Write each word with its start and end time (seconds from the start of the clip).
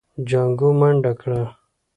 جانکو 0.29 0.69
منډه 0.79 1.11
کړه. 1.21 1.41